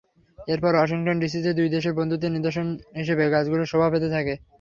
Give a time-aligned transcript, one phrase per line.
[0.47, 2.67] এরপর ওয়াশিংটন ডিসিতে দুই দেশের বন্ধুত্বের নিদর্শন
[2.99, 4.33] হিসেবে গাছগুলো শোভা পেতে থাকে।